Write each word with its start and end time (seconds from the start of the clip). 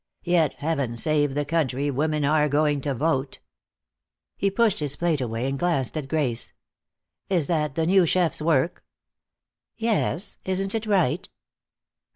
Yet, 0.23 0.55
heaven 0.55 0.97
save 0.97 1.35
the 1.35 1.45
country, 1.45 1.91
women 1.91 2.25
are 2.25 2.49
going 2.49 2.81
to 2.81 2.95
vote!" 2.95 3.37
He 4.35 4.49
pushed 4.49 4.79
his 4.79 4.95
plate 4.95 5.21
away 5.21 5.45
and 5.45 5.59
glanced 5.59 5.95
at 5.95 6.07
Grace. 6.07 6.53
"Is 7.29 7.45
that 7.45 7.75
the 7.75 7.85
new 7.85 8.07
chef's 8.07 8.41
work?" 8.41 8.83
"Yes. 9.77 10.39
Isn't 10.43 10.73
it 10.73 10.87
right?" 10.87 11.29